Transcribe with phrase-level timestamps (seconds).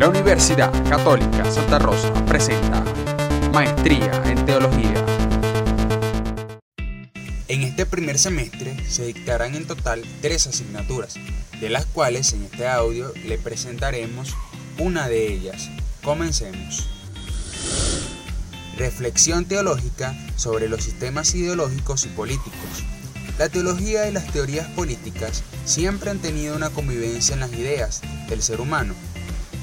[0.00, 2.82] La Universidad Católica Santa Rosa presenta
[3.52, 5.04] Maestría en Teología.
[7.48, 11.16] En este primer semestre se dictarán en total tres asignaturas,
[11.60, 14.34] de las cuales en este audio le presentaremos
[14.78, 15.68] una de ellas.
[16.02, 16.88] Comencemos.
[18.78, 22.84] Reflexión teológica sobre los sistemas ideológicos y políticos.
[23.38, 28.42] La teología y las teorías políticas siempre han tenido una convivencia en las ideas del
[28.42, 28.94] ser humano.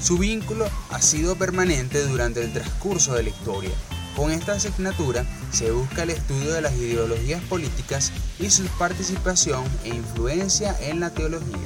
[0.00, 3.72] Su vínculo ha sido permanente durante el transcurso de la historia.
[4.16, 9.88] Con esta asignatura se busca el estudio de las ideologías políticas y su participación e
[9.88, 11.58] influencia en la teología.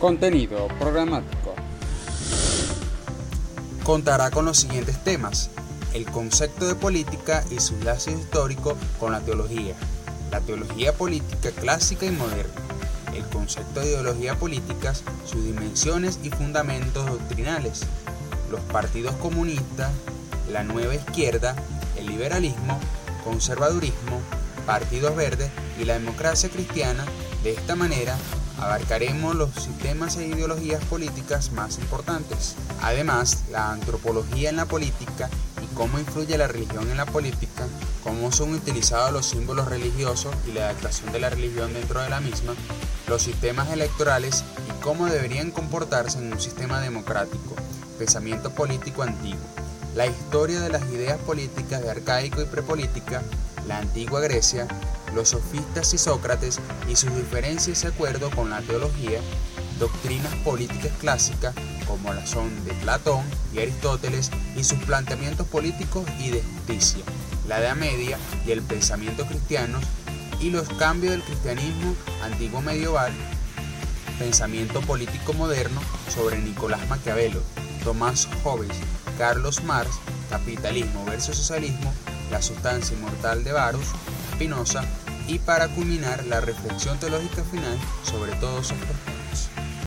[0.00, 1.54] Contenido programático.
[3.84, 5.50] Contará con los siguientes temas.
[5.92, 9.76] El concepto de política y sus lazos históricos con la teología.
[10.32, 12.63] La teología política clásica y moderna
[13.14, 17.82] el concepto de ideología políticas, sus dimensiones y fundamentos doctrinales,
[18.50, 19.92] los partidos comunistas,
[20.50, 21.56] la nueva izquierda,
[21.96, 22.78] el liberalismo,
[23.24, 24.20] conservadurismo,
[24.66, 27.04] partidos verdes y la democracia cristiana.
[27.42, 28.16] De esta manera,
[28.58, 32.54] abarcaremos los sistemas e ideologías políticas más importantes.
[32.82, 35.28] Además, la antropología en la política
[35.62, 37.66] y cómo influye la religión en la política,
[38.02, 42.20] cómo son utilizados los símbolos religiosos y la adaptación de la religión dentro de la
[42.20, 42.54] misma,
[43.08, 47.54] los sistemas electorales y cómo deberían comportarse en un sistema democrático,
[47.98, 49.44] pensamiento político antiguo,
[49.94, 53.22] la historia de las ideas políticas de arcaico y prepolítica,
[53.66, 54.66] la antigua Grecia,
[55.14, 59.20] los sofistas y Sócrates y sus diferencias de acuerdo con la teología,
[59.78, 61.54] doctrinas políticas clásicas
[61.86, 67.04] como las son de Platón y Aristóteles y sus planteamientos políticos y de justicia,
[67.46, 69.78] la Edad Media y el pensamiento cristiano
[70.40, 73.12] y los cambios del cristianismo antiguo medieval,
[74.18, 75.80] pensamiento político moderno
[76.12, 77.40] sobre Nicolás Maquiavelo,
[77.84, 78.76] Tomás Hobbes,
[79.18, 79.90] Carlos Marx,
[80.30, 81.92] capitalismo versus socialismo,
[82.30, 83.86] la sustancia inmortal de Varus,
[84.32, 84.82] Spinoza
[85.26, 89.13] y para culminar la reflexión teológica final sobre todos estos